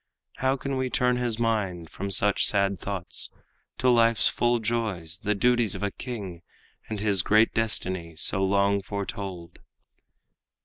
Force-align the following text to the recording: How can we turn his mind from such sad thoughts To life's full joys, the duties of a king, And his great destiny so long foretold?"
How 0.37 0.57
can 0.57 0.77
we 0.77 0.89
turn 0.89 1.17
his 1.17 1.37
mind 1.37 1.91
from 1.91 2.09
such 2.09 2.47
sad 2.47 2.79
thoughts 2.79 3.29
To 3.77 3.87
life's 3.91 4.27
full 4.27 4.57
joys, 4.57 5.19
the 5.23 5.35
duties 5.35 5.75
of 5.75 5.83
a 5.83 5.91
king, 5.91 6.41
And 6.89 6.99
his 6.99 7.21
great 7.21 7.53
destiny 7.53 8.15
so 8.15 8.43
long 8.43 8.81
foretold?" 8.81 9.59